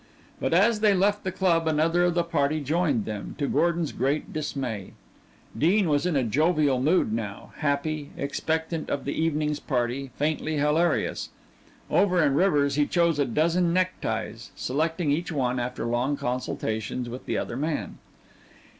[0.39, 4.33] But as they left the Club another of the party joined them, to Gordon's great
[4.33, 4.93] dismay.
[5.55, 11.29] Dean was in a jovial mood now, happy, expectant of the evening's party, faintly hilarious.
[11.87, 17.27] Over in Rivers' he chose a dozen neckties, selecting each one after long consultations with
[17.27, 17.99] the other man.